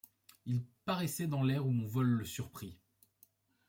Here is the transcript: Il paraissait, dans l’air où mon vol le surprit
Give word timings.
Il 0.47 0.63
paraissait, 0.83 1.27
dans 1.27 1.43
l’air 1.43 1.63
où 1.63 1.69
mon 1.69 1.85
vol 1.85 2.07
le 2.07 2.25
surprit 2.25 2.75